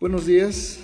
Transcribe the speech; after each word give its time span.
Buenos 0.00 0.24
días. 0.24 0.80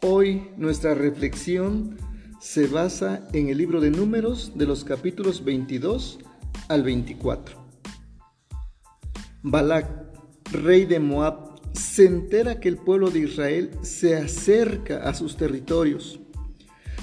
Hoy 0.00 0.46
nuestra 0.56 0.94
reflexión 0.94 1.96
se 2.40 2.68
basa 2.68 3.26
en 3.32 3.48
el 3.48 3.58
libro 3.58 3.80
de 3.80 3.90
números 3.90 4.52
de 4.54 4.64
los 4.64 4.84
capítulos 4.84 5.42
22 5.42 6.20
al 6.68 6.84
24. 6.84 7.58
Balak, 9.42 9.88
rey 10.52 10.84
de 10.84 11.00
Moab, 11.00 11.60
se 11.72 12.06
entera 12.06 12.60
que 12.60 12.68
el 12.68 12.76
pueblo 12.76 13.10
de 13.10 13.18
Israel 13.18 13.72
se 13.82 14.14
acerca 14.16 15.02
a 15.02 15.14
sus 15.14 15.36
territorios. 15.36 16.20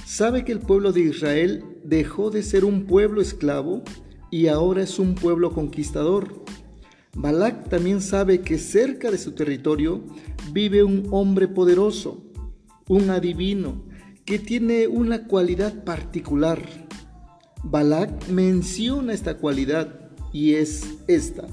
Sabe 0.05 0.45
que 0.45 0.54
el 0.54 0.59
pueblo 0.59 0.93
de 0.93 1.02
Israel 1.02 1.65
dejó 1.83 2.29
de 2.29 2.43
ser 2.43 2.63
un 2.63 2.86
pueblo 2.86 3.20
esclavo 3.20 3.83
y 4.29 4.47
ahora 4.47 4.83
es 4.83 4.99
un 4.99 5.15
pueblo 5.15 5.52
conquistador. 5.52 6.45
Balak 7.13 7.67
también 7.67 8.01
sabe 8.01 8.41
que 8.41 8.57
cerca 8.57 9.11
de 9.11 9.17
su 9.17 9.33
territorio 9.33 10.02
vive 10.53 10.83
un 10.83 11.07
hombre 11.11 11.47
poderoso, 11.49 12.23
un 12.88 13.09
adivino, 13.09 13.83
que 14.23 14.39
tiene 14.39 14.88
una 14.88 15.27
cualidad 15.27 15.83
particular. 15.83 16.61
Balak 17.63 18.29
menciona 18.29 19.13
esta 19.13 19.38
cualidad 19.38 20.09
y 20.31 20.53
es 20.53 20.85
esta. 21.07 21.47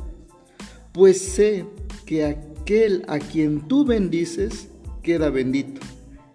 Pues 0.92 1.20
sé 1.20 1.66
que 2.06 2.24
aquel 2.24 3.04
a 3.08 3.18
quien 3.18 3.66
tú 3.66 3.84
bendices 3.84 4.68
queda 5.02 5.28
bendito 5.28 5.80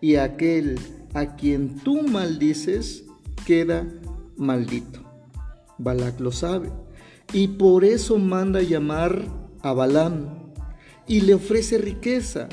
y 0.01 0.15
aquel 0.15 0.77
a 1.13 1.35
quien 1.37 1.79
tú 1.79 2.03
maldices 2.03 3.05
queda 3.45 3.87
maldito. 4.35 5.01
Balak 5.77 6.19
lo 6.19 6.31
sabe 6.31 6.69
y 7.33 7.47
por 7.47 7.83
eso 7.83 8.19
manda 8.19 8.61
llamar 8.61 9.25
a 9.61 9.73
Balaam 9.73 10.53
y 11.07 11.21
le 11.21 11.33
ofrece 11.33 11.79
riqueza, 11.79 12.47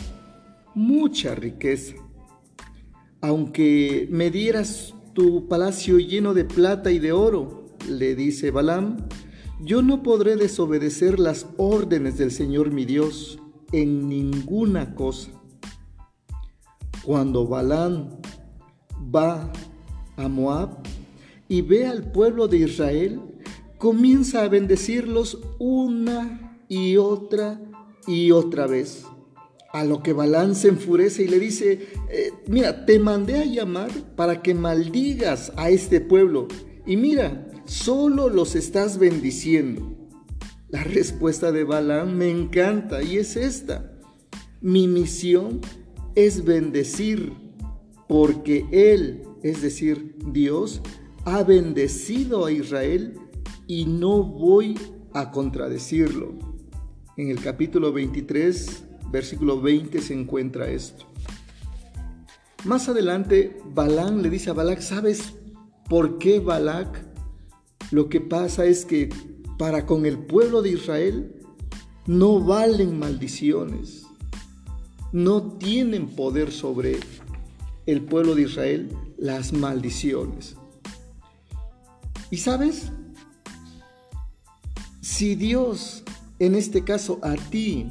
mucha 0.74 1.34
riqueza. 1.34 1.94
Aunque 3.20 4.08
me 4.10 4.30
dieras 4.30 4.94
tu 5.12 5.46
palacio 5.46 5.98
lleno 5.98 6.32
de 6.32 6.46
plata 6.46 6.90
y 6.90 6.98
de 6.98 7.12
oro, 7.12 7.66
le 7.88 8.14
dice 8.14 8.50
Balaam, 8.50 8.96
yo 9.62 9.82
no 9.82 10.02
podré 10.02 10.36
desobedecer 10.36 11.20
las 11.20 11.46
órdenes 11.58 12.16
del 12.16 12.30
Señor 12.30 12.70
mi 12.70 12.86
Dios 12.86 13.38
en 13.72 14.08
ninguna 14.08 14.94
cosa. 14.94 15.30
Cuando 17.04 17.46
Balaam 17.46 18.08
va 19.14 19.52
a 20.16 20.28
Moab 20.28 20.78
y 21.48 21.60
ve 21.60 21.86
al 21.86 22.10
pueblo 22.10 22.48
de 22.48 22.58
Israel, 22.58 23.20
comienza 23.80 24.42
a 24.42 24.48
bendecirlos 24.48 25.38
una 25.58 26.62
y 26.68 26.98
otra 26.98 27.58
y 28.06 28.30
otra 28.30 28.66
vez. 28.66 29.06
A 29.72 29.84
lo 29.84 30.02
que 30.02 30.12
Balán 30.12 30.54
se 30.54 30.68
enfurece 30.68 31.22
y 31.22 31.28
le 31.28 31.40
dice, 31.40 31.88
eh, 32.10 32.30
mira, 32.46 32.84
te 32.84 32.98
mandé 32.98 33.38
a 33.38 33.46
llamar 33.46 33.90
para 34.16 34.42
que 34.42 34.52
maldigas 34.52 35.52
a 35.56 35.70
este 35.70 36.02
pueblo. 36.02 36.46
Y 36.86 36.98
mira, 36.98 37.48
solo 37.64 38.28
los 38.28 38.54
estás 38.54 38.98
bendiciendo. 38.98 39.96
La 40.68 40.84
respuesta 40.84 41.50
de 41.50 41.64
Balán 41.64 42.18
me 42.18 42.28
encanta 42.28 43.02
y 43.02 43.16
es 43.16 43.34
esta. 43.34 43.98
Mi 44.60 44.88
misión 44.88 45.62
es 46.14 46.44
bendecir 46.44 47.32
porque 48.08 48.66
Él, 48.72 49.22
es 49.42 49.62
decir, 49.62 50.16
Dios, 50.32 50.82
ha 51.24 51.42
bendecido 51.44 52.44
a 52.44 52.52
Israel 52.52 53.14
y 53.70 53.84
no 53.84 54.24
voy 54.24 54.76
a 55.12 55.30
contradecirlo. 55.30 56.34
En 57.16 57.30
el 57.30 57.40
capítulo 57.40 57.92
23, 57.92 58.82
versículo 59.12 59.60
20 59.60 60.00
se 60.00 60.12
encuentra 60.12 60.68
esto. 60.68 61.04
Más 62.64 62.88
adelante, 62.88 63.60
Balán 63.72 64.22
le 64.22 64.28
dice 64.28 64.50
a 64.50 64.54
Balac, 64.54 64.80
¿sabes 64.80 65.34
por 65.88 66.18
qué 66.18 66.40
Balac? 66.40 67.06
Lo 67.92 68.08
que 68.08 68.20
pasa 68.20 68.64
es 68.64 68.84
que 68.84 69.08
para 69.56 69.86
con 69.86 70.04
el 70.04 70.18
pueblo 70.18 70.62
de 70.62 70.70
Israel 70.70 71.32
no 72.08 72.40
valen 72.40 72.98
maldiciones, 72.98 74.04
no 75.12 75.44
tienen 75.58 76.08
poder 76.08 76.50
sobre 76.50 76.98
el 77.86 78.02
pueblo 78.02 78.34
de 78.34 78.42
Israel 78.42 78.88
las 79.16 79.52
maldiciones. 79.52 80.56
¿Y 82.32 82.38
sabes? 82.38 82.90
Si 85.12 85.34
Dios, 85.34 86.04
en 86.38 86.54
este 86.54 86.84
caso 86.84 87.18
a 87.22 87.34
ti, 87.34 87.90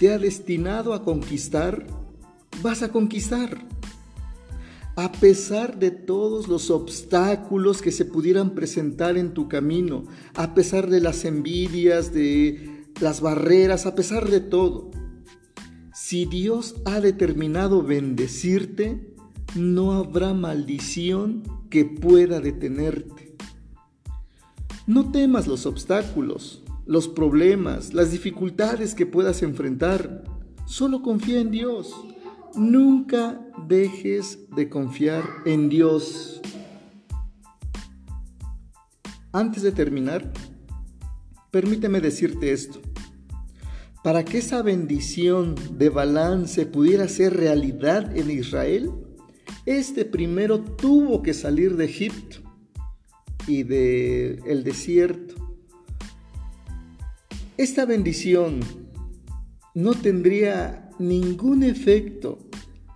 te 0.00 0.12
ha 0.12 0.18
destinado 0.18 0.92
a 0.92 1.04
conquistar, 1.04 1.86
vas 2.60 2.82
a 2.82 2.90
conquistar. 2.90 3.64
A 4.96 5.12
pesar 5.12 5.78
de 5.78 5.92
todos 5.92 6.48
los 6.48 6.70
obstáculos 6.70 7.80
que 7.80 7.92
se 7.92 8.04
pudieran 8.04 8.50
presentar 8.56 9.16
en 9.16 9.32
tu 9.32 9.48
camino, 9.48 10.06
a 10.34 10.54
pesar 10.54 10.90
de 10.90 11.00
las 11.00 11.24
envidias, 11.24 12.12
de 12.12 12.84
las 13.00 13.20
barreras, 13.20 13.86
a 13.86 13.94
pesar 13.94 14.28
de 14.28 14.40
todo. 14.40 14.90
Si 15.94 16.26
Dios 16.26 16.74
ha 16.84 17.00
determinado 17.00 17.84
bendecirte, 17.84 19.14
no 19.54 19.92
habrá 19.92 20.34
maldición 20.34 21.44
que 21.70 21.84
pueda 21.84 22.40
detenerte. 22.40 23.33
No 24.86 25.10
temas 25.10 25.46
los 25.46 25.64
obstáculos, 25.64 26.62
los 26.84 27.08
problemas, 27.08 27.94
las 27.94 28.10
dificultades 28.10 28.94
que 28.94 29.06
puedas 29.06 29.42
enfrentar. 29.42 30.24
Solo 30.66 31.00
confía 31.00 31.40
en 31.40 31.50
Dios. 31.50 31.94
Nunca 32.54 33.40
dejes 33.66 34.40
de 34.54 34.68
confiar 34.68 35.24
en 35.46 35.70
Dios. 35.70 36.42
Antes 39.32 39.62
de 39.62 39.72
terminar, 39.72 40.30
permíteme 41.50 42.02
decirte 42.02 42.52
esto. 42.52 42.82
Para 44.02 44.22
que 44.22 44.36
esa 44.36 44.60
bendición 44.60 45.54
de 45.78 45.88
balance 45.88 46.66
pudiera 46.66 47.08
ser 47.08 47.34
realidad 47.38 48.14
en 48.14 48.30
Israel, 48.30 48.90
este 49.64 50.04
primero 50.04 50.60
tuvo 50.60 51.22
que 51.22 51.32
salir 51.32 51.74
de 51.76 51.86
Egipto 51.86 52.43
y 53.46 53.62
del 53.62 54.40
el 54.46 54.64
desierto. 54.64 55.34
Esta 57.56 57.84
bendición 57.84 58.60
no 59.74 59.94
tendría 59.94 60.90
ningún 60.98 61.62
efecto 61.62 62.38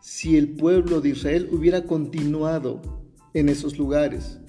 si 0.00 0.36
el 0.36 0.50
pueblo 0.50 1.00
de 1.00 1.10
Israel 1.10 1.48
hubiera 1.52 1.84
continuado 1.84 2.82
en 3.34 3.48
esos 3.48 3.78
lugares. 3.78 4.40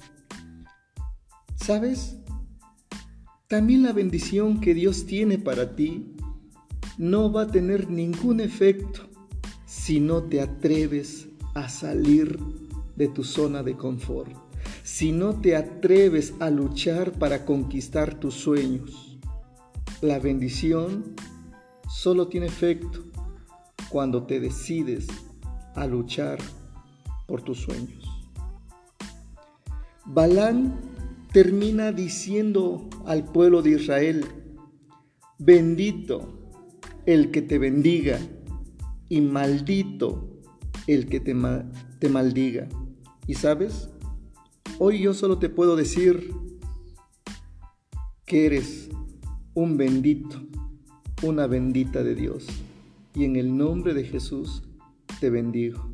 ¿Sabes? 1.56 2.16
También 3.46 3.82
la 3.82 3.92
bendición 3.92 4.60
que 4.60 4.74
Dios 4.74 5.06
tiene 5.06 5.38
para 5.38 5.76
ti 5.76 6.16
no 6.98 7.32
va 7.32 7.42
a 7.42 7.50
tener 7.50 7.90
ningún 7.90 8.40
efecto 8.40 9.08
si 9.66 10.00
no 10.00 10.24
te 10.24 10.40
atreves 10.40 11.28
a 11.54 11.68
salir 11.68 12.38
de 12.96 13.08
tu 13.08 13.24
zona 13.24 13.62
de 13.62 13.76
confort 13.76 14.49
si 14.92 15.12
no 15.12 15.40
te 15.40 15.54
atreves 15.54 16.34
a 16.40 16.50
luchar 16.50 17.12
para 17.12 17.46
conquistar 17.46 18.18
tus 18.18 18.34
sueños. 18.34 19.20
La 20.02 20.18
bendición 20.18 21.14
solo 21.88 22.26
tiene 22.26 22.46
efecto 22.46 23.04
cuando 23.88 24.24
te 24.24 24.40
decides 24.40 25.06
a 25.76 25.86
luchar 25.86 26.38
por 27.28 27.40
tus 27.42 27.58
sueños. 27.60 28.04
Balán 30.06 30.80
termina 31.32 31.92
diciendo 31.92 32.90
al 33.06 33.24
pueblo 33.26 33.62
de 33.62 33.70
Israel, 33.70 34.26
bendito 35.38 36.50
el 37.06 37.30
que 37.30 37.42
te 37.42 37.58
bendiga 37.58 38.18
y 39.08 39.20
maldito 39.20 40.42
el 40.88 41.06
que 41.06 41.20
te, 41.20 41.36
te 42.00 42.08
maldiga. 42.08 42.68
¿Y 43.28 43.34
sabes? 43.34 43.88
Hoy 44.82 44.98
yo 44.98 45.12
solo 45.12 45.36
te 45.36 45.50
puedo 45.50 45.76
decir 45.76 46.32
que 48.24 48.46
eres 48.46 48.88
un 49.52 49.76
bendito, 49.76 50.40
una 51.22 51.46
bendita 51.46 52.02
de 52.02 52.14
Dios. 52.14 52.46
Y 53.14 53.24
en 53.24 53.36
el 53.36 53.58
nombre 53.58 53.92
de 53.92 54.04
Jesús 54.04 54.62
te 55.20 55.28
bendigo. 55.28 55.86